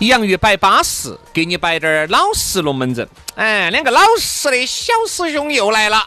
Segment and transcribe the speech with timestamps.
[0.00, 3.08] 洋芋摆巴适，给你摆点儿老实龙门阵。
[3.36, 6.06] 哎，两个老实的小师兄又来了。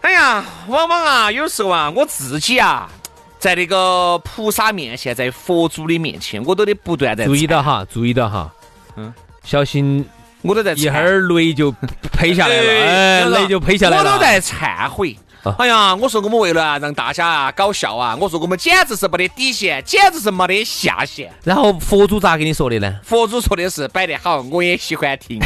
[0.00, 2.90] 哎呀，往往啊，有时候啊，我自己啊，
[3.38, 8.52] 在那个菩萨面前，在佛祖的面前，我都得不断在注意到哈，注意到哈，
[8.96, 9.12] 嗯，
[9.44, 10.04] 小心，
[10.40, 11.72] 我都在一会儿雷就
[12.12, 15.16] 呸下来了， 哎，雷就呸下来了，我都在忏悔。
[15.58, 21.32] 哎呀，我说我们为了让大家啊搞笑啊，我说我们简直是没得底线，简直是没得下限。
[21.42, 23.00] 然后佛祖咋跟你说的呢？
[23.02, 25.40] 佛祖说的是摆得好，我也喜欢听。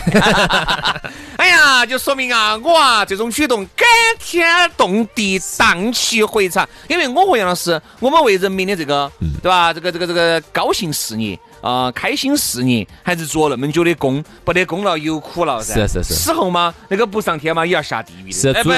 [1.38, 3.86] 哎呀，就说明啊，我啊这种举动感
[4.18, 6.68] 天动地，荡气回肠。
[6.88, 9.10] 因为我和杨老师，我们为人民的这个，
[9.42, 9.72] 对吧？
[9.72, 15.74] 这个这个这个高兴事业啊，开心事业，还是做那么久的工，不得功劳有苦劳噻。
[15.74, 16.14] 是是是。
[16.14, 18.32] 死后嘛，那个不上天嘛，也要下地狱的。
[18.32, 18.72] 是不？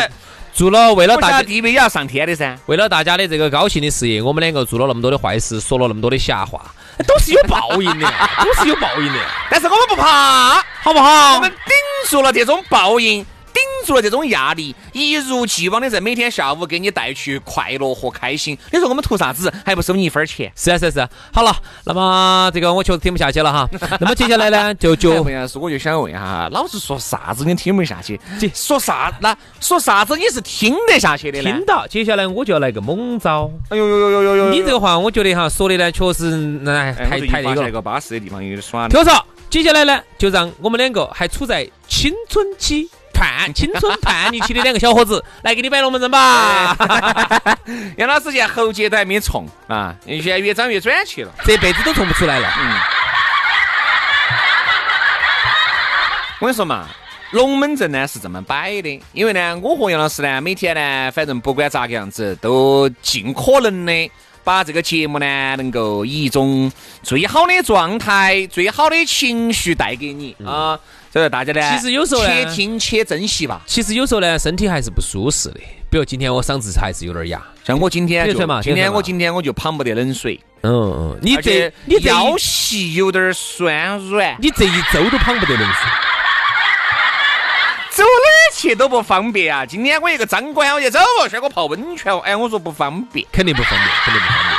[0.59, 6.61] 做了为了大家地位也要上天的噻，为了大家的这个高兴的事业，我们两个做了那么多的坏事，说了那么多的瞎话，
[7.07, 9.21] 都是有报应的， 都是有报应的。
[9.49, 11.37] 但是我们不怕，好不好？
[11.37, 11.77] 我们顶
[12.11, 13.25] 住了这种报应。
[13.59, 18.57] 顶住了这种压力，一如既往的在每天下午给你带去快乐和开心。
[18.73, 19.53] 你说我们图啥子？
[19.67, 20.53] 还不收你一分钱？
[20.55, 21.09] 是啊是啊是。
[21.33, 23.69] 好了，那么这个我确实听不下去了哈。
[23.99, 28.21] 那么接下来呢，就就是，我就想问一下，老子说啥子你听不下去？
[28.55, 29.13] 说啥？
[29.21, 31.51] 那说啥子你是听得下去的呢？
[31.51, 31.85] 听到。
[31.89, 33.51] 接下来我就要来个猛招。
[33.71, 34.51] 哎呦呦呦呦呦呦！
[34.51, 36.31] 你这个话，我觉得哈说的呢，确实
[36.63, 38.87] 那太太那个巴适的地方有点耍。
[38.89, 39.13] 听我说，
[39.51, 42.89] 接下来呢，就让我们两个还处在青春期。
[43.19, 46.77] 叛青春叛逆期的两个小伙子 来给你摆龙门阵吧。
[47.99, 52.49] 杨老师现在喉结都还没冲啊，现在越长越转去了，这辈子都冲不出来了。
[52.59, 52.75] 嗯。
[56.41, 56.87] 我跟你说嘛，
[57.33, 64.11] 龙门阵呢是这么摆的，因为呢，我和杨老师呢，每天呢，反正不管咋个样子，都尽可能的
[64.45, 66.71] 把这个节目呢，能够以一种
[67.03, 70.79] 最好的状态、最好的情绪带给你啊。
[71.19, 73.61] 所以大家呢，其实有时候呢且听且珍惜吧。
[73.67, 75.59] 其实有时候呢，身体还是不舒适的。
[75.91, 80.39] 比如今天我嗓子还是有点哑，像我今天就今天我今天我就捧不得冷水。
[80.63, 85.91] 嗯嗯，你这你腰膝有点酸软，你这一周都捧不得冷水，
[87.91, 89.67] 走哪儿去都不方便啊！
[89.67, 92.21] 今天我一个张官，我就走，需我泡温泉哦。
[92.25, 94.57] 哎，我说不方便，肯定不方便，肯定不方便，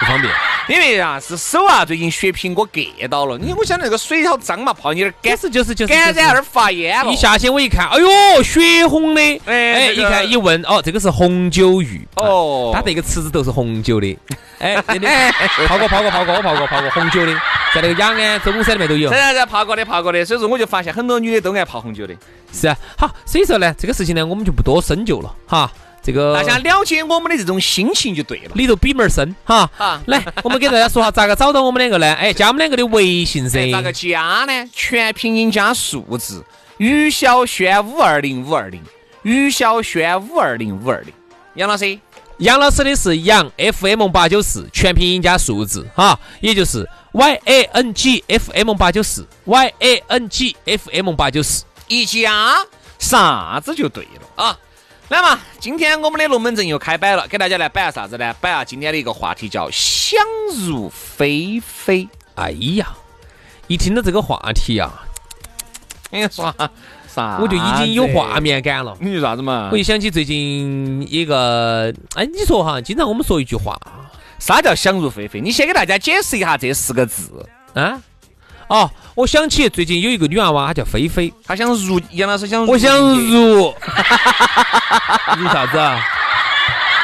[0.00, 0.32] 不方便。
[0.68, 3.36] 因为啊，是手啊，最近血苹果硌到了。
[3.36, 7.12] 你我想那个水好脏嘛，泡有点干，是就是就是感染而发炎了。
[7.12, 12.06] 一下去我一看，哎呦，血红的，哎哎，一看一问，哦，这个是红酒浴。
[12.16, 14.18] 哦，它这个池子都是红酒的。
[14.58, 14.76] 哎，
[15.66, 17.34] 泡过泡过泡过，我泡过泡过红酒的，
[17.74, 19.12] 在那个雅安中山里面都有。
[19.12, 20.24] 是是是，泡过的泡过的。
[20.24, 22.14] 所以说我就发现很多女的都爱泡红酒的。
[22.52, 25.70] 是啊，好，所以说呢，这个事情呢，我们就不多深究了，哈。
[26.04, 29.68] 这个大家了解我们的这种心情就对了，里头比门深哈。
[29.74, 32.12] 好，来，我们给大家说下咋个找到我们两个呢？
[32.20, 33.72] 哎，加我们两个的微信噻。
[33.72, 34.68] 咋个加呢？
[34.72, 36.44] 全拼音加数字，
[36.76, 38.82] 于小轩五二零五二零，
[39.22, 41.12] 于小轩五二零五二零。
[41.54, 41.98] 杨老师，
[42.38, 52.56] 杨老师的是杨 FM 八九四，全拼音加数字哈，也就是 Y A N G F M 八九四，Y A N G F M 八九四，一加
[52.98, 54.58] 啥子就对了啊。
[55.10, 58.34] 来嘛，今天我们的龙门阵又开摆了，给大家来摆下啥子呢？
[58.40, 60.18] 摆下今天的一个话题，叫想
[60.66, 62.08] 入非非。
[62.36, 62.88] 哎呀，
[63.66, 65.04] 一听到这个话题呀啊，
[66.10, 66.54] 你说
[67.06, 67.38] 啥？
[67.38, 68.96] 我就已经有画面感了。
[68.98, 69.68] 你说啥子嘛？
[69.70, 73.78] 我就想起最近一个，哎，你说哈，经常我们说一句话，
[74.38, 75.38] 啥叫想入非非？
[75.38, 78.00] 你先给大家解释一下这四个字啊。
[78.68, 83.74] 哦，我想起最近有一个女娃娃，她叫菲菲，她想入杨老师想，我想入。
[85.36, 86.00] 入啥子啊？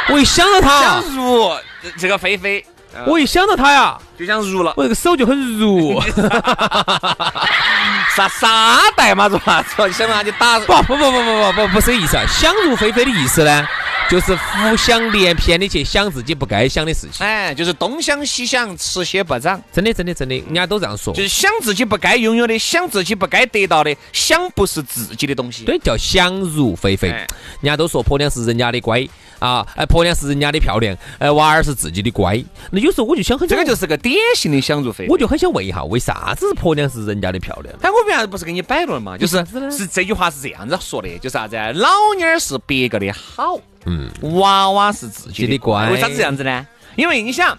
[0.09, 0.81] 我一想到她。
[0.81, 1.51] 想入
[1.99, 2.65] 这个菲菲，
[3.07, 6.01] 我一想到她呀，就想入了，我这个手就很入，
[8.17, 9.93] 啥啥代码是啥子？
[9.93, 13.67] 想到他就打不不不不不不不是这意思啊，想入菲菲的意思呢？
[14.11, 19.62] 就是浮想联翩的去想自己不该想的事情，哎，就是东想西想，吃些不长。
[19.73, 25.65] 真的真的真的，人家都这样说，就是想自己不该拥有的，想自己不该得到的，想不是自己的东西。
[25.65, 27.09] 对，叫想入非非。
[27.09, 27.29] 人
[27.62, 29.07] 家都说婆娘是人家的乖
[29.39, 32.43] 啊，哎，婆娘是人家的漂亮，哎，娃儿是自己的乖。
[32.73, 35.09] 那有时候我就想很，这个就是个典型的想入非非。
[35.09, 37.73] 我就很想问一下，为啥子婆娘是人家的漂亮？
[37.81, 39.17] 哎，我为啥子不是给你摆了嘛？
[39.17, 39.37] 就是
[39.71, 41.55] 是这句话是这样子说的，就是啥子？
[41.75, 43.57] 老娘儿是别个的好。
[43.87, 46.67] 嗯，娃娃是自己的乖，为啥子这样子呢？
[46.97, 47.56] 因为你想，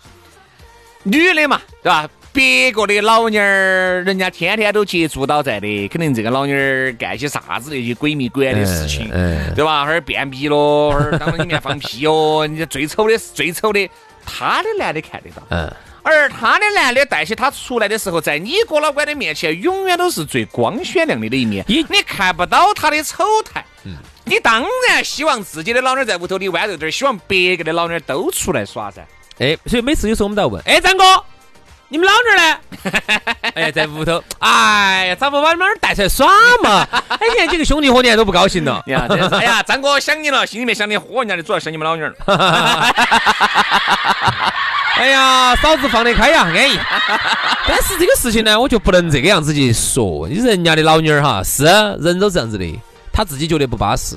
[1.03, 2.07] 女的嘛，对吧？
[2.33, 9.09] 别个的老妞儿，人家天天都接触到在的，肯定这个老妞儿干些啥子那些鬼迷鬼眼的事情，
[9.53, 9.83] 对吧？
[9.83, 13.89] 哈儿便秘咯，哈儿当里面放屁哟， 你最丑的是最丑的，
[14.25, 15.43] 他的男的看得到。
[15.49, 15.69] 嗯。
[16.03, 23.63] 而他的男的带起他出来的时候，在你哥老倌的面前，永远都是最光鲜亮丽的一面，你你看不到他的丑态。
[23.83, 23.97] 嗯。
[24.31, 29.05] 你当然希望自己的老妞在屋头里豌豆点，希望别个的老妞都出来耍噻。
[29.39, 31.03] 哎，所以每次有时候我们都要问：哎，张哥，
[31.89, 32.57] 你们老妞呢？
[33.55, 34.23] 哎，在屋头。
[34.39, 36.29] 哎呀，咋不把你们老带出来耍
[36.63, 36.87] 嘛？
[37.11, 38.81] 哎，你看几个兄弟伙，你还都不高兴了。
[38.87, 39.05] 你看，
[39.37, 42.15] 哎呀，张哥想你了，心里面想你，嚯，人家的主要想你们老妞儿。
[44.95, 46.79] 哎呀，嫂子放得开呀，安逸。
[47.67, 50.25] 但是这个事情呢，我就不能这个样子去说。
[50.29, 51.65] 你人家的老妞儿哈，是
[51.99, 52.79] 人都这样子的。
[53.11, 54.15] 他自己觉得不巴适，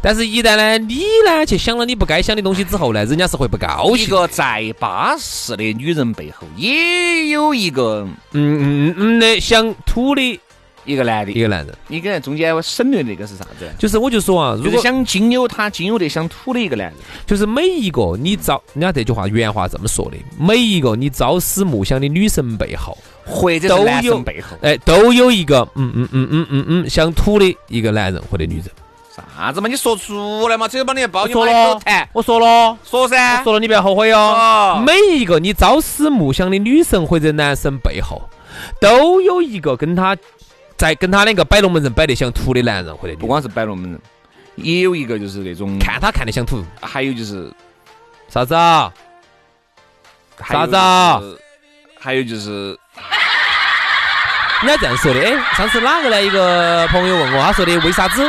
[0.00, 4.04] 但是一旦呢，你呢去想了你不该想的东西之后呢，人家是会不高兴。
[4.04, 10.40] 一个再巴适的女人背后，也有一个嗯嗯嗯的想吐的
[10.88, 11.72] 一个男的，一个男人。
[11.86, 13.70] 你跟中间我省略那个是啥子？
[13.78, 16.94] 就是我就说啊，如果想经有他经有的想吐的一个男人，
[17.26, 22.96] 就是每一个你朝人家这句话原话这么说的，每一个你朝思暮想的女神背后。
[23.30, 28.64] 或者是男生背后，哎，都有一个嗯嗯嗯嗯嗯嗯想吐的一个男人或者女人。
[29.14, 29.68] 啥子嘛？
[29.68, 30.66] 你说出来嘛？
[30.66, 31.78] 只有把你的包说了，
[32.14, 34.82] 我说了，说噻，说了，你不要后悔哟。
[34.86, 38.22] 每一个你朝思暮想的女神或者男神背后，
[38.80, 40.16] 都有一个跟他
[40.78, 44.00] 在跟他两个摆龙门阵摆得想吐的男人或者不光是摆龙门阵，
[44.54, 47.52] 也有一个就是那种看他看得想吐，还有就是
[48.28, 48.90] 啥子啊？
[50.48, 51.20] 啥子啊？
[51.98, 52.78] 还有就是。
[54.60, 56.20] 人家这样说的，哎，上次哪个来？
[56.20, 58.28] 一个朋友问我，他说的为啥子？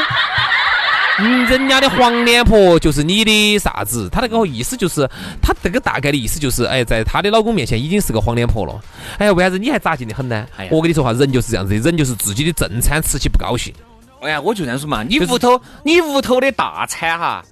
[1.22, 4.08] 嗯，人家的黄脸婆就是你的啥子？
[4.10, 5.06] 他那个意思就是，
[5.42, 8.80] 他这个大概的意思就是，哎，在他的老公面前已经是个黄脸婆了。
[9.18, 10.48] 哎呀，为啥子你还扎劲的很呢？
[10.72, 13.74] 我跟你说话，人就是这样子，人就是自己的正餐吃起不高兴。
[14.22, 17.44] 哎呀，我就这样说嘛，你屋头你屋头的大餐哈，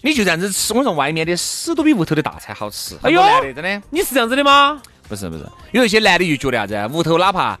[0.00, 2.96] 你就这样子吃，我说外面的屎都比屋头的大餐好吃。
[3.02, 3.22] 哎呦，
[3.54, 4.82] 真的，你是这样子的吗？
[5.08, 7.56] 不是不是，有一些男的就觉得啥子，屋头哪怕。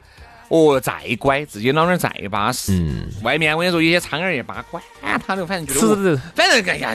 [0.52, 2.74] 哦，再乖，自己老娘再巴适。
[2.74, 4.82] 嗯，外面我跟你说，有些苍蝇也巴，管
[5.26, 6.94] 他的，反正觉得，反正哎呀，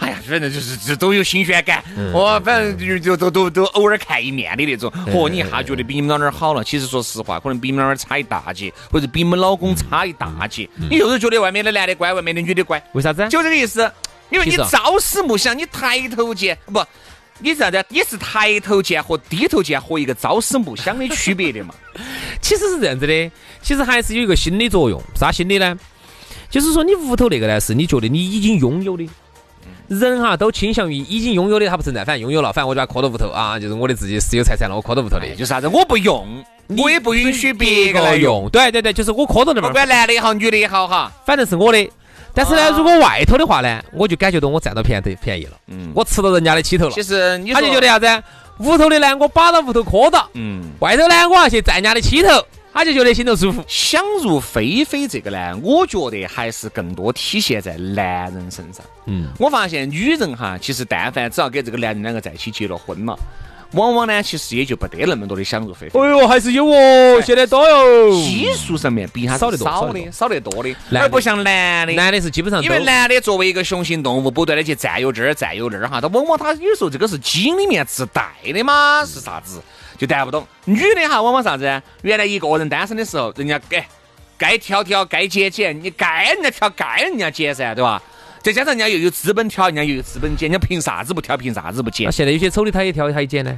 [0.00, 1.84] 哎呀，反正就是这都有新鲜感。
[2.14, 4.90] 哦，反正就就都都都偶尔看一面的那种。
[5.12, 10.66] 嚯，你一下觉得比你们老娘好了，其实说实话，可能比你们老娘差一大截，或者比你们老公差一大截。
[10.90, 13.28] 你就是觉得外面的男的乖，外面的女的乖，为啥子？
[13.28, 13.92] 就这个意思。
[14.30, 16.82] 因为你朝思暮想，你抬头见不？
[17.40, 17.84] 你是啥子？
[17.88, 21.72] 你是抬头见和低头见和一个朝思暮想的区别的嘛？
[22.40, 23.30] 其实是这样子的，
[23.62, 25.00] 其实还是有一个心理作用。
[25.14, 25.76] 啥心理呢？
[26.50, 29.08] 就是说你屋头那个呢，是你觉得你已经拥有的。
[29.88, 35.26] 人哈都倾向于已经拥有的，他不存在，反正拥有了，反正我就把它搁到屋头啊，就是我的自己私有财产了，我搁到屋头的。
[35.30, 35.68] 就是啥子？
[35.68, 36.44] 我不用，
[36.76, 38.48] 我也不允许别个来用。
[38.50, 39.64] 对对对，就是我搁到那边。
[39.64, 41.90] 不管男的也好，女的也好哈，反正是我的。
[42.34, 46.90] 但是呢，如果外头的话呢，我就感觉到我占到便宜便宜了，嗯，我吃到人家的起头了。
[46.90, 48.06] 其实他就觉得啥子？
[48.60, 53.62] 屋头的呢，我把到屋头磕到，嗯，外头呢，我要去站人家的起头，他就觉得心头舒服。
[53.68, 58.84] 想入非非这个呢，我觉得还是更多体现在男人身上。
[59.06, 63.18] 嗯，我发现女人哈，其实但凡只要跟这个男人两个在一起结了婚了。
[63.72, 66.00] 往往呢，其实也就不得那么多的想入非非。
[66.00, 68.10] 哎呦，还是有哦，现在多哟。
[68.12, 71.92] 基数上面比他少得多，少的少得多的，而不像男的。
[71.92, 79.60] 男的是基本上，因为男的作为一个雄性动物，不断的去占有这儿占有那儿哈，他往往他有时候这个是基因里面自带的嘛，是啥子
[79.98, 80.46] 就谈不懂。
[80.64, 81.82] 女的哈，往往啥子？
[82.02, 83.86] 原来一个人单身的时候，人家该
[84.38, 88.02] 该挑挑该捡捡，你该人家挑该人家捡噻，对吧？
[88.48, 91.36] 再加上人家又有资本挑，人家又有资本捡，人家凭啥子不挑？
[91.36, 92.10] 凭啥子不捡？
[92.10, 93.54] 现在有些丑的他也挑，他也捡呢。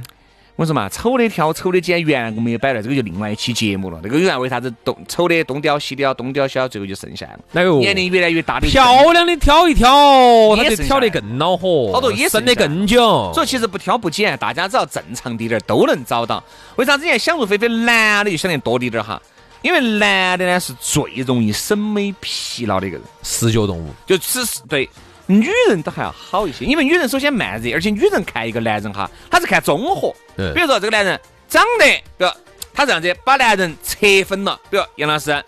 [0.57, 3.99] 我我说嘛，丑的挑，丑的捡，原来我们也摆了，这个就另外一期节目了。
[4.03, 7.39] 那个有人为啥子东丑的东雕西雕，东雕西雕，最后就剩下了。
[7.53, 13.31] 那个年龄越来越大的漂亮的挑一挑，他就挑得更恼火，好多也剩得更久。
[13.33, 16.43] 所以其实不挑不拣，大家只要正常滴点儿都能找到。
[16.75, 19.21] 为啥子现在想入非非，男的就想得多滴点儿哈？
[19.61, 24.89] 因为男的呢是最容易审美疲劳的一个人，视觉动物，就只是对。
[25.27, 30.13] 女人都还要好一些，因为女人首先慢热，而且女人看一个男人哈，她是看综合。
[30.35, 31.85] 比如说这个男人长得，
[32.17, 32.27] 比如
[32.73, 35.41] 他这样子把男人拆分了，比如杨老师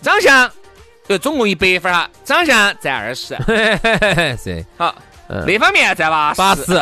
[0.00, 0.50] 长相，
[1.06, 3.36] 就总共一百分哈，长相占二十，
[4.42, 4.94] 是好，
[5.46, 6.62] 那方面占八八十，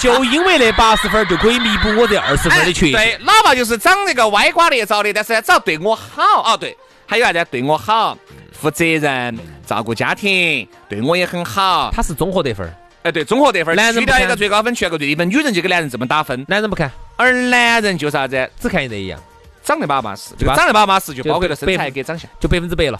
[0.00, 2.92] 就因为那八十分就可以弥补我这二十分的缺陷。
[2.92, 8.16] 对，哪怕就是长那个歪瓜裂枣的，但是只要对我好啊，对，还有啥子对我好。
[8.58, 11.90] 负责任，照顾家庭，对我也很好。
[11.94, 12.66] 他是综合得分，
[13.02, 13.76] 哎，对，综合得分。
[13.76, 15.28] 男人去掉一个最高分，去个最低分。
[15.28, 16.90] 女人就给男人这么打分，男人不看。
[17.16, 19.20] 而男人就啥子，只看这一样，
[19.62, 22.98] 长得巴巴适，就长得巴巴适，就包括了身材跟长相，就百分之百了。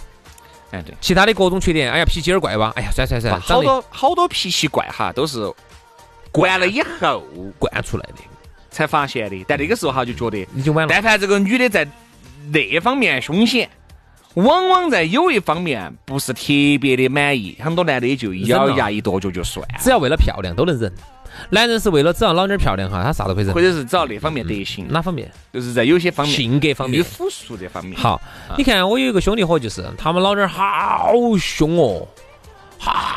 [0.70, 2.72] 哎，对，其他的各种缺点，哎呀，脾气有点怪吧？
[2.76, 5.52] 哎呀，算算算，好多好多脾气怪哈，都是
[6.32, 7.22] 惯了以后
[7.58, 8.22] 惯出来的，
[8.70, 9.44] 才发现的。
[9.46, 10.92] 但那个时候哈，就觉得已经晚了。
[10.92, 11.86] 但凡这个女的在
[12.52, 13.68] 那方面凶险。
[14.34, 16.42] 往往在有一方面不是特
[16.78, 19.66] 别的满意，很多男的也就咬牙一跺脚就算。
[19.78, 20.92] 只要为了漂亮都能忍。
[21.50, 23.54] 男人是为了只要老娘漂亮哈，他啥都可以忍。
[23.54, 25.30] 或者是只要那方面德行，哪方面？
[25.52, 27.98] 就是在有些方面，性格方面，有腐术这方面。
[27.98, 28.20] 好，
[28.56, 32.06] 你看我有一个兄弟伙，就是他们老娘好凶哦，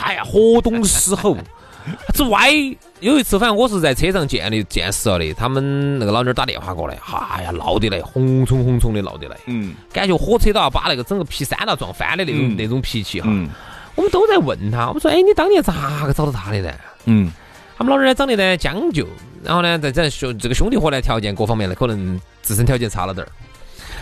[0.03, 1.37] 哎呀，活东狮吼。
[2.13, 2.51] 之外，
[2.99, 6.95] 有一次反正我是在车上见的见识了的，他们那个老妞打电话过来，
[7.31, 13.27] 哎呀闹得来，红冲红冲的闹得来，嗯，感觉火车都要把那个整个皮山都撞翻的那种那种脾气哈。
[13.95, 16.71] 我们都在问他，我们说，哎，你当年咋个找到他的呢？
[17.05, 17.31] 嗯，
[17.79, 19.07] 他们老呢长得呢将就，
[19.41, 23.29] 然后呢在这兄这个兄弟伙呢条件各方面呢可能自身条件差了点儿。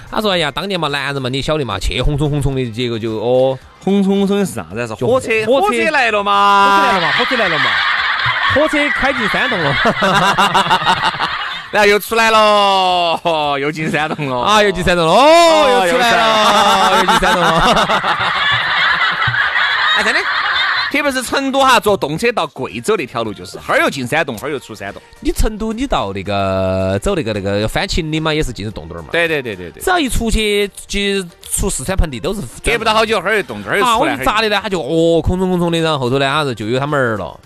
[0.10, 3.56] 他说，哎呀，当年嘛男人嘛你晓得嘛，去红冲红冲的，结果就哦。
[3.84, 4.88] 红冲冲的是啥子？
[4.88, 7.12] 是火车，火车来了嘛？
[7.20, 7.60] 火车来了嘛？
[7.60, 7.66] 火车来了嘛？
[8.56, 9.76] 火车开进山洞了，
[11.70, 13.22] 然后又出来了，
[13.60, 14.64] 又进山洞了啊！
[14.64, 17.60] 又进山洞了，哦，又出来了，又进山洞了。
[19.98, 20.20] 哎，真的。
[20.92, 25.02] 特别是成都哈，坐动车到贵州那条路，就是哈儿又进山洞，哈儿又出山洞。
[25.20, 29.10] 你成都，你到那个走那个那个翻秦岭嘛，也是进入洞洞嘛。
[29.12, 29.84] 对对对对对。
[29.84, 31.00] 只要一出去，就
[31.42, 32.42] 出四川盆地都是。
[32.64, 34.18] 隔不到好久，哈儿又洞，哈儿又出来。
[34.18, 34.60] 我咋的呢？
[34.62, 37.40] 他就哦，空冲空冲的，然后后头呢，他就就有他们儿了。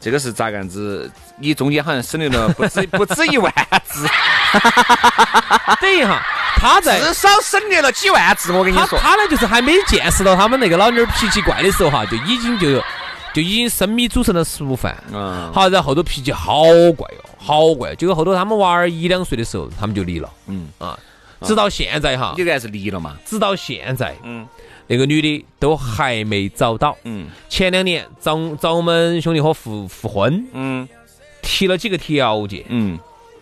[0.00, 1.10] 这个是咋个样子？
[1.40, 3.52] 你中间好像省略了不止 不止一万
[3.84, 4.06] 字。
[5.80, 6.22] 等一下。
[6.60, 8.98] 他在至少省略了几万字，我跟你说。
[8.98, 12.82] 他呢，就是还没见识到他们那个老妞脾气怪的时候哈，就已经就
[13.32, 15.00] 就已经生米煮成了熟饭。
[15.12, 15.52] 嗯。
[15.52, 16.64] 好，然后后头脾气好
[16.96, 17.94] 怪哦，好怪。
[17.94, 20.28] 结果后头他们娃儿一两岁的时候，他们就离了。
[20.48, 20.66] 嗯。
[20.78, 20.98] 啊。
[21.42, 22.34] 直到现在哈。
[22.36, 23.16] 你还是离了嘛？
[23.24, 24.44] 直到现在，嗯，
[24.88, 26.96] 那个女的都还没找到。
[27.04, 27.28] 嗯。
[27.48, 30.44] 前两年找找我们兄弟伙复复婚。
[30.52, 30.88] 嗯。
[31.48, 32.62] 提了几个条件。
[32.68, 32.98] 嗯。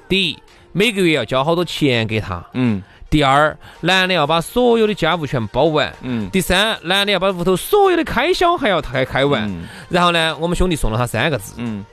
[0.09, 0.39] 第一，
[0.71, 2.43] 每个月要交好多钱给他。
[2.55, 2.81] 嗯。
[3.11, 5.93] 第二，男的要把所有的家务全包完。
[6.03, 6.31] 嗯。
[6.31, 9.51] 第三，男的要把屋头所有的开销还要开开完。
[9.51, 9.65] 嗯。
[9.89, 11.55] 然后呢，我们兄弟送了他三个字。
[11.57, 11.85] 嗯。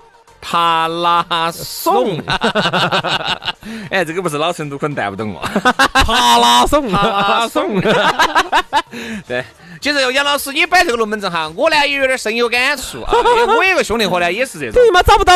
[0.43, 2.21] 爬拉松。
[3.89, 5.41] 哎，这个不是老成都可能带不懂哦。
[5.93, 7.79] 帕拉松，帕拉松。
[9.25, 9.43] 对，
[9.79, 13.13] 其实杨老师你摆这个龙门阵哈，我呢也有点深有感触啊。
[13.57, 14.73] 我有个兄弟伙呢也是这种。
[14.73, 15.33] 对嘛，找不到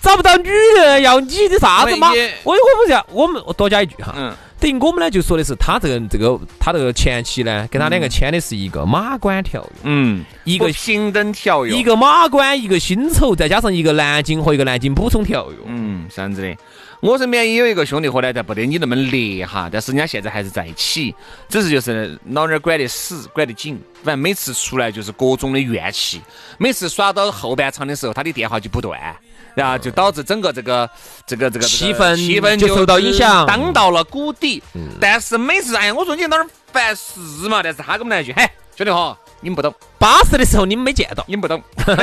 [0.00, 2.10] 找不到女人，要你的啥子嘛？
[2.42, 4.14] 我我不是我们我多加一句哈。
[4.16, 4.34] 嗯。
[4.58, 16.56] 等于我们呢就说的是他这个这个他这个前妻呢跟他两个签的是一个马关条约，嗯，一个平等条约，一个马关，一个薪酬，再加上一个南京和一个南京补充条约，嗯，这样子的。
[17.00, 21.14] 我身边也有一个兄弟伙呢，但不得你那么烈哈，但是人家现在还是在一起，
[21.46, 26.22] 只是就是老娘管得死，管得紧，反正每次出来就是各种的怨气，
[26.56, 29.14] 每次耍到后半场的时候，他的电话就不断。
[29.56, 30.88] 然后就导致整个这个
[31.26, 34.62] 这个这个气氛气氛就受到影响，当到了谷底。
[35.00, 37.62] 但是每次哎呀，我说你哪儿烦事嘛？
[37.62, 38.46] 但是他给我们来一句，嘿，
[38.76, 41.62] 兄弟伙，你们不懂，巴适的时候你们没见到，你们不懂。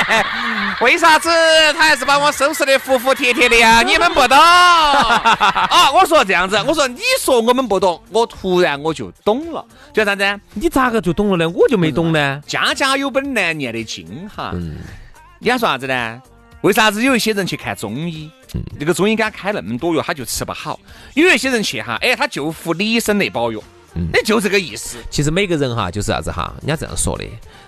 [0.82, 1.28] 为啥子
[1.74, 3.82] 他还是把我收拾的服服帖帖的呀？
[3.86, 5.92] 你们不懂啊！
[5.92, 10.40] 我说这样子，我说你说我们不懂，我突然我就懂了，叫啥子？
[10.54, 11.48] 你咋个就懂了呢？
[11.54, 12.42] 我就没懂呢。
[12.48, 14.50] 家家有本难念的经哈。
[14.54, 14.78] 嗯。
[15.38, 16.20] 你还说啥子呢？
[16.62, 18.30] 为啥子有一些人去看中医？
[18.78, 20.78] 那个中医给他开那么多药，他就吃不好。
[21.14, 23.62] 有一些人去哈，哎，他就服李医生那包药，
[24.12, 24.98] 那就这个意思。
[25.08, 27.24] 其实每个人哈，就是啥子哈，人家这样说的，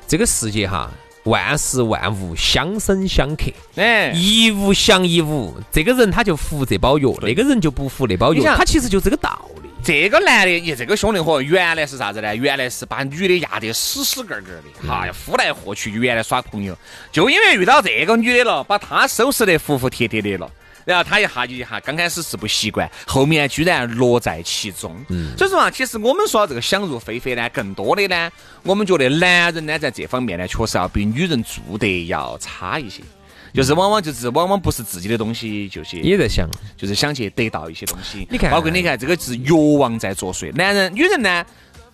[0.07, 0.91] 这个世界哈，
[1.25, 9.71] 万事万物相生相克，哎，一物降一物，这个人他就服这包药，那个人就不服那包药，他其实就这个道理。
[9.85, 12.37] 这个男的，你这个兄弟伙，原来是啥子呢？
[12.37, 16.77] 原来是把女的压得死死个个的，哈，要呼来喝去，原来耍朋友，
[17.11, 20.49] 就因为遇到这个女的了，把他收拾得服服帖帖的了。
[20.85, 25.05] 然后他一下就一下，刚开始是不习惯，后面居然乐在其中。
[25.09, 28.31] 嗯，所以说啊，其实我们说这个想入非非呢，更多的呢，
[28.63, 33.03] 我们觉得男人呢在这方面呢，确实要比女人做得要差一些。
[33.53, 38.27] 就是往往就是往往不是自己的东西，就是也在想，就是想去得到一些东西。
[38.31, 40.53] 你看，包括你看这个是欲望在作祟。
[40.55, 41.45] 男人、女人呢，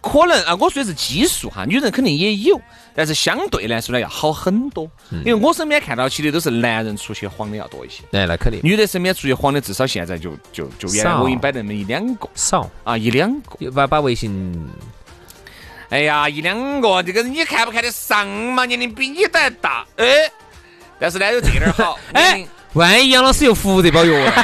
[0.01, 2.61] 可能啊，我说的是激素哈，女人肯定也有。
[2.95, 4.91] 但是相对来说呢，要好很多，
[5.25, 8.03] 因为我身边看到起的都是男人出去晃的要多一些。
[8.13, 8.61] 哎，那肯定。
[8.63, 12.29] 女的身边出去晃的，至少现在就就就原来我已经摆那么一两个。
[12.35, 13.71] 少啊，一两个。
[13.71, 14.69] 把把微信。
[15.91, 18.65] 哎呀，一两个，这个你看不看得上嘛？
[18.65, 20.07] 年龄比你都还大，哎。
[20.99, 21.99] 但是呢，有这点好。
[22.13, 24.33] 哎，万一杨老师又服这包药了？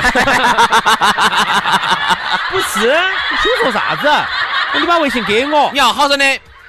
[2.51, 4.09] 不是，你听说啥子？
[4.79, 6.25] 你把微信给我，你要好生的。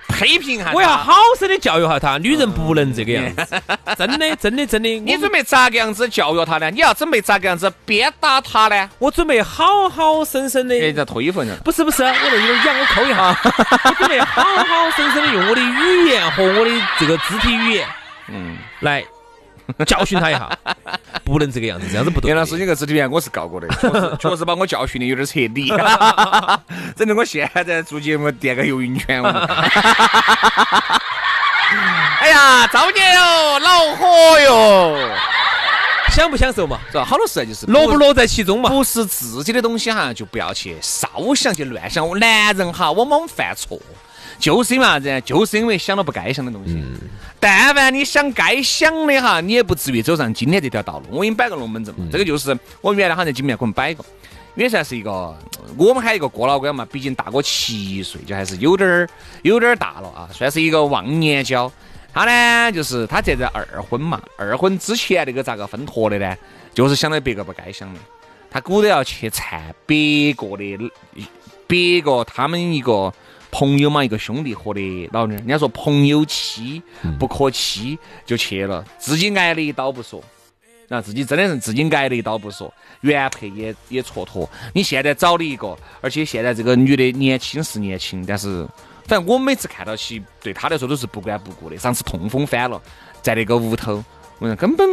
[0.07, 3.45] 批评哈，我要好生的教育下他，女人不能这个样子，
[3.97, 4.97] 真的，真的，真的。
[4.99, 6.71] 你准备咋个样子教育他呢？
[6.71, 8.89] 你要准备咋个样子鞭打他呢？
[8.97, 10.75] 我准备好好生生的。
[10.79, 11.53] 哎，在脱衣服呢？
[11.65, 13.37] 不是不是，我那有点痒，我抠一下。
[13.83, 17.85] 我准备好好生生的用我的语言和我的这个肢体语言，
[18.29, 19.03] 嗯，来。
[19.85, 20.49] 教训他一下，
[21.23, 22.29] 不能这个样子，这样子不对。
[22.29, 25.69] 袁老师，你个肢体语言我是告过的， 确实确实把我教训的有点彻底，
[26.95, 29.23] 整的我现在做节目垫个游泳圈。
[32.21, 35.09] 哎呀，造孽哟，恼火哟！
[36.11, 36.79] 享不享受嘛？
[36.91, 37.03] 是吧？
[37.03, 38.69] 好多时候就是乐不乐在其中嘛？
[38.69, 42.07] 不是自己的东西哈，就不要去少想去乱想。
[42.19, 43.77] 男人哈，往往犯错。
[44.37, 45.21] 就是因为啥子？
[45.21, 46.83] 就是因为想了不该想的东西。
[47.39, 51.05] 但凡你想该想的哈，你也不至于走上今天这条道路。
[51.11, 54.03] 我给你摆个龙门阵嘛，这个就是我原来好像在节目里面给我们摆过，
[54.55, 55.37] 因为算是一个
[55.77, 59.07] 我们喊一个过老关嘛，毕竟大我七岁，就还是有点儿
[59.43, 61.71] 有点儿大了啊，算是一个忘年交。
[62.13, 66.35] 他呢，就是他这在二婚嘛，二婚之前那个咋个分脱的呢？
[66.73, 67.99] 就是想到别个不该想的，
[68.49, 70.91] 他鼓捣要去缠别个的，
[71.67, 73.13] 别个他们一个。
[73.57, 76.83] 朋友嘛，一个兄弟伙的老娘，人家说朋友妻
[77.17, 80.21] 不可欺，就去了，自己挨了一刀不说，
[80.89, 84.45] 那自己真的是自己挨了一刀不说，原配也也蹉跎。
[84.73, 88.67] 你现在找了一个，而且现在这个女的年轻是年轻，但是
[89.05, 91.77] 反正我每次看到起，对她来说都是不管不顾的。
[91.77, 92.81] 上次痛风翻了，
[93.21, 94.03] 在那个屋头，
[94.39, 94.85] 我说根本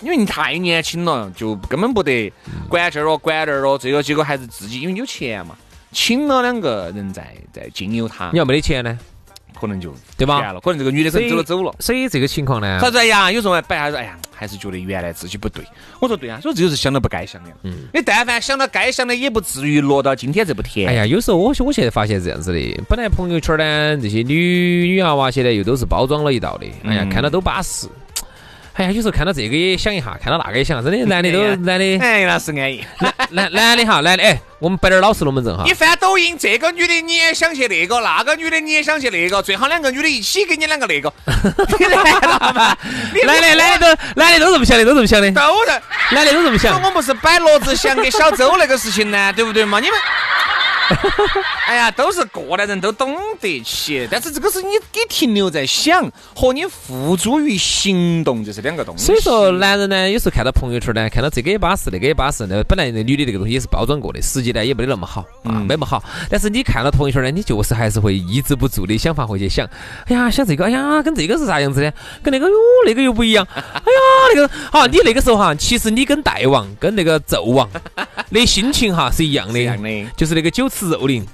[0.00, 2.32] 因为你太年轻了，就根本不得
[2.66, 5.54] 管这儿咯，管那儿咯，这个结果还是自己因为有钱嘛。
[6.00, 8.96] 请了两个人在在经由他，你要没得钱呢，
[9.60, 10.54] 可能就对吧？
[10.62, 11.74] 可能这个女的可能走了走了。
[11.80, 13.32] 所以这个情况呢，他说哎呀？
[13.32, 15.64] 有时候摆下子，哎呀，还是觉得原来自己不对。
[16.00, 17.50] 我说对啊，所以这就是想到不该想的。
[17.64, 20.88] 嗯，你但凡想到该想的，也不至于落到今天这步田。
[20.88, 27.88] 哎呀，有时候我我现在发现这样子的，本来朋友圈呢这些女女娃娃现在又都是包装了一道的，哎呀，看到都巴适。
[28.78, 32.84] 哎呀，有时候看到这个也想一下，看到那个也想，真的 男的都男的，哎，那是安逸。
[33.02, 35.64] 男男男的哈，男的哎，我们摆点老实龙门阵哈。
[35.66, 41.12] 你翻抖音，这个女的你也想去那个，那个女的你也想去那个，最好两个女的一起给你两个那个。
[41.26, 42.76] 你来了嘛？
[43.26, 45.28] 男的男的都男的都这么想的，都这么想的。
[45.32, 46.72] 都在，男的都这么想。
[46.76, 49.80] 我们不是摆罗志祥跟小周那个事情呢，对不对嘛？
[49.80, 49.98] 你们。
[51.66, 59.04] 哎呀，都是过来人都懂得起，但是这个是你你停留在想和你付诸于行动，就是两个东西。
[59.04, 66.02] 所以说，男人呢，有时候看到朋友圈呢，看到这个也巴适，那个也巴适，那本来那女的这个东西也是包装过的，实际呢也没得那么好啊，没那么好。
[66.30, 69.68] 但是你看到朋友圈呢，你就是还是会抑制不住的想法会去想，
[70.06, 71.92] 哎呀，想这个，哎呀，跟这个是啥样子的？
[72.22, 72.54] 跟那个哟，
[72.86, 73.46] 那个又不一样。
[73.52, 77.68] 哎呀，那个好，你那个时候哈，其实你跟大王跟那个纣王
[78.32, 80.66] 的心情哈是一样的，一样的就是那个酒。
[80.78, 81.26] 吃肉林，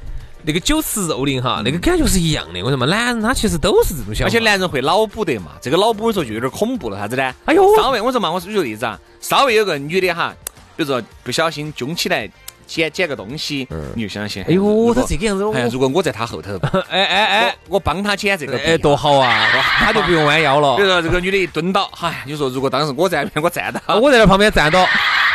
[0.42, 2.62] 那个酒池肉林哈，那个感觉是一样的。
[2.62, 2.86] 为什么？
[2.86, 5.52] 男人他其实都是这种想法，而且男人会脑补的嘛。
[5.60, 7.34] 这个脑补的时候就有点恐怖了，啥子呢？
[7.44, 10.34] 哎呦，稍微我说嘛，我举个例子啊，稍微有个女的哈，
[10.76, 12.26] 比如说不小心揪起来
[12.66, 14.42] 捡捡个东西，你就相信。
[14.44, 19.46] 哎呦，他这个样子，哎，如果我在他后头， 哎哎哎，我帮他捡这个，哎，多好啊，
[19.78, 20.76] 他就不用弯腰了。
[20.76, 24.86] 比如说这个女的一蹲倒，嗨，你说如果当时我在那边，我站到，我在那旁边站到。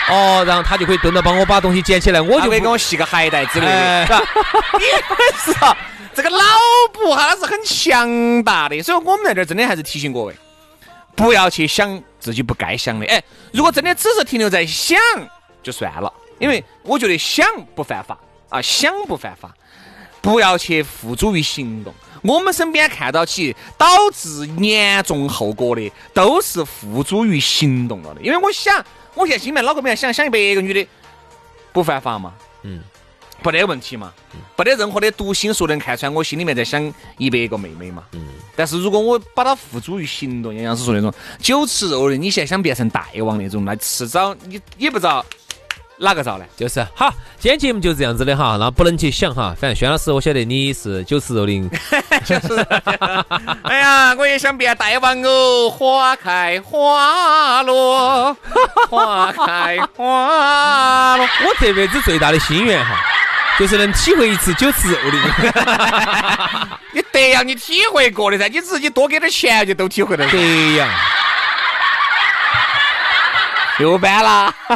[0.09, 4.21] 哦，然后他就可以蹲着帮我把东西捡起来，我就可以给我系个鞋带之类的，是吧？
[5.45, 5.77] 是啊，
[6.13, 6.37] 这个脑
[6.91, 10.35] 补哈，它是很强大的，所以我们在这儿真的还是提醒各位，
[11.15, 13.05] 不要去想自己不该想的。
[13.05, 13.21] 哎，
[13.53, 14.97] 如果真的只是停留在想，
[15.61, 17.45] 就算了，因为我觉得想
[17.75, 18.17] 不犯法
[18.49, 19.53] 啊，想不犯法，
[20.21, 21.93] 不要去付诸于行动。
[22.21, 28.21] 我们身边看到起导致严重后果的，都是付诸于行动了的。
[28.21, 30.87] 因为我想，我现在心里面脑壳里面想想一百个女的
[31.71, 32.81] 不犯法嘛，嗯，
[33.41, 34.13] 不得问题嘛，
[34.55, 38.27] 不得任何的读心术能看出来我心里面在想一百个妹妹嘛，嗯。
[38.55, 45.25] 但是如果我把它付诸于行动，杨老师说那种酒吃肉的，你现在想变成大王那种，那迟早你也不知道。
[46.01, 46.45] 哪个造呢？
[46.55, 49.53] 就是好，今天节目就是这样子的哈，那不能去想哈。
[49.59, 51.69] 反正轩老师，我晓得你是酒吃肉的。
[53.63, 55.69] 哎呀，我也想变大王哦！
[55.69, 58.33] 花开花落，
[58.89, 61.25] 花开花落。
[61.25, 62.95] 我这辈子最大的心愿哈，
[63.59, 65.17] 就是能体会一次酒吃肉的。
[66.95, 70.25] 你德阳，你体会过的噻，你自己多给点钱就都体会了。
[70.31, 70.37] 德
[70.77, 70.89] 阳。
[73.79, 74.53] 又搬了，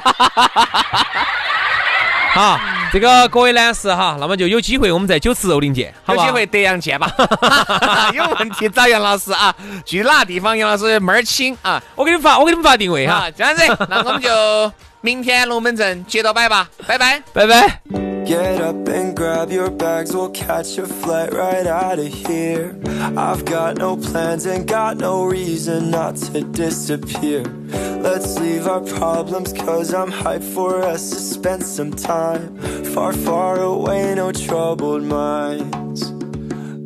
[2.34, 2.60] 好，
[2.92, 7.12] 这个各位男士哈，那么就有机会我们在九池肉林见，有机会德阳见吧。
[8.14, 9.54] 有问题找杨老师啊，
[9.86, 13.26] 去哪个地方杨老师门儿清啊，我给你们发，我给你们发定位哈。
[13.38, 18.03] 这样子，那我们就明天龙门阵接着摆吧，拜拜，拜拜。
[18.26, 22.74] Get up and grab your bags, we'll catch a flight right out of here.
[23.18, 27.44] I've got no plans and got no reason not to disappear.
[27.44, 32.58] Let's leave our problems, cause I'm hyped for us to spend some time.
[32.94, 36.04] Far, far away, no troubled minds.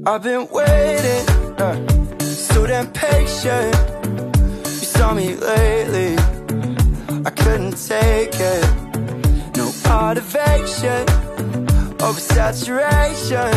[0.08, 3.76] I've been waiting, uh, so damn patient.
[4.66, 6.18] You saw me lately,
[7.26, 8.87] I couldn't take it
[12.08, 13.52] oversaturation.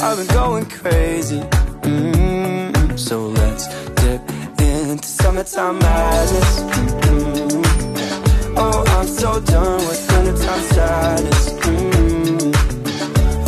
[0.00, 1.40] I've been going crazy.
[1.86, 2.96] Mm-hmm.
[2.96, 3.68] So let's
[4.00, 4.20] dip
[4.60, 6.60] into summertime madness.
[6.60, 7.62] Mm-hmm.
[8.58, 11.52] Oh, I'm so done with wintertime sadness.
[11.52, 12.52] Mm-hmm.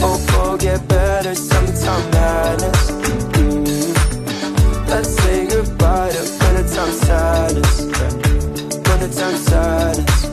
[0.00, 2.90] Hope we'll get better summertime madness.
[2.92, 4.90] Mm-hmm.
[4.90, 7.80] Let's say goodbye to wintertime sadness.
[8.86, 10.23] Wintertime sadness.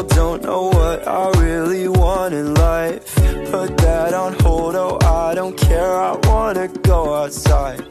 [0.00, 3.14] Still don't know what I really want in life.
[3.50, 7.84] Put that on hold, oh I don't care, I wanna go outside.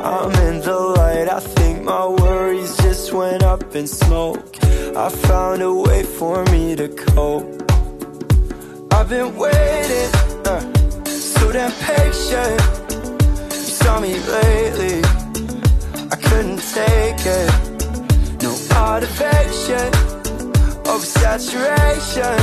[0.00, 4.56] I'm in the light, I think my worries just went up in smoke.
[4.96, 7.46] I found a way for me to cope.
[8.92, 10.10] I've been waiting,
[10.46, 10.60] uh,
[11.06, 12.60] so damn patient.
[13.52, 15.00] You saw me lately,
[16.12, 17.50] I couldn't take it.
[18.42, 19.95] No motivation
[20.96, 22.38] oversaturation.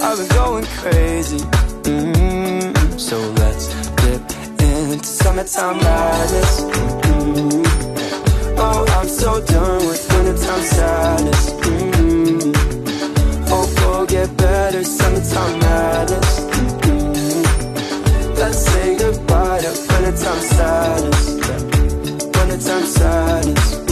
[0.00, 1.38] I've been going crazy.
[1.82, 2.96] Mm-hmm.
[2.96, 3.66] So let's
[4.02, 4.22] dip
[4.62, 6.60] into summertime madness.
[6.62, 7.64] Mm-hmm.
[8.58, 11.50] Oh, I'm so done with wintertime sadness.
[11.66, 12.52] Mm-hmm.
[13.48, 16.40] Hope we'll get better summertime madness.
[16.86, 18.34] Mm-hmm.
[18.34, 21.26] Let's say goodbye to wintertime sadness.
[22.36, 23.85] Wintertime sadness.